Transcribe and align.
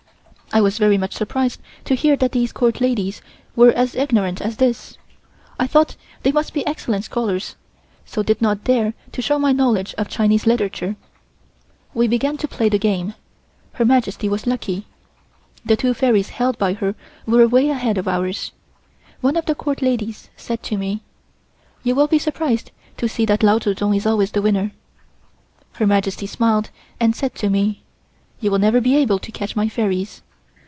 I 0.53 0.59
was 0.59 0.79
very 0.79 0.97
much 0.97 1.13
surprised 1.13 1.61
to 1.85 1.95
hear 1.95 2.17
that 2.17 2.33
these 2.33 2.51
Court 2.51 2.81
ladies 2.81 3.21
were 3.55 3.71
as 3.71 3.95
ignorant 3.95 4.41
as 4.41 4.57
this. 4.57 4.97
I 5.57 5.65
thought 5.65 5.95
they 6.23 6.33
must 6.33 6.53
be 6.53 6.67
excellent 6.67 7.05
scholars, 7.05 7.55
so 8.03 8.21
did 8.21 8.41
not 8.41 8.65
dare 8.65 8.93
to 9.13 9.21
show 9.21 9.39
my 9.39 9.53
knowledge 9.53 9.93
of 9.97 10.09
Chinese 10.09 10.45
literature. 10.45 10.97
We 11.93 12.09
began 12.09 12.35
to 12.35 12.49
play 12.49 12.67
the 12.67 12.77
game. 12.77 13.13
Her 13.75 13.85
Majesty 13.85 14.27
was 14.27 14.45
lucky. 14.45 14.87
The 15.63 15.77
two 15.77 15.93
fairies 15.93 16.31
held 16.31 16.57
by 16.57 16.73
her 16.73 16.95
were 17.25 17.47
way 17.47 17.69
ahead 17.69 17.97
of 17.97 18.09
ours. 18.09 18.51
One 19.21 19.37
of 19.37 19.45
the 19.45 19.55
Court 19.55 19.81
ladies 19.81 20.29
said 20.35 20.61
to 20.63 20.75
me: 20.77 21.01
"You 21.81 21.95
will 21.95 22.07
be 22.07 22.19
surprised 22.19 22.71
to 22.97 23.07
see 23.07 23.23
that 23.27 23.41
Lao 23.41 23.57
Tsu 23.59 23.73
Tsung 23.73 23.93
is 23.95 24.05
always 24.05 24.31
the 24.33 24.41
winner." 24.41 24.73
Her 25.75 25.87
Majesty 25.87 26.27
smiled 26.27 26.71
and 26.99 27.15
said 27.15 27.35
to 27.35 27.49
me: 27.49 27.83
"You 28.41 28.51
will 28.51 28.59
never 28.59 28.81
be 28.81 28.97
able 28.97 29.17
to 29.19 29.31
catch 29.31 29.55
my 29.55 29.69
fairies." 29.69 30.21